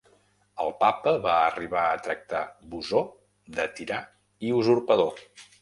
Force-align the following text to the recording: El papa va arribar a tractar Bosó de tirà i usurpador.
El 0.63 0.71
papa 0.83 1.13
va 1.25 1.35
arribar 1.49 1.83
a 1.89 2.01
tractar 2.09 2.41
Bosó 2.73 3.05
de 3.59 3.71
tirà 3.81 4.03
i 4.49 4.59
usurpador. 4.63 5.25